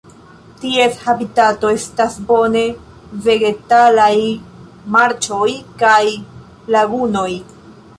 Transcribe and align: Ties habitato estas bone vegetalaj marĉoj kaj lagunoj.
Ties 0.61 0.95
habitato 1.11 1.69
estas 1.81 2.15
bone 2.31 2.65
vegetalaj 3.29 4.13
marĉoj 4.97 5.47
kaj 5.85 6.05
lagunoj. 6.77 7.29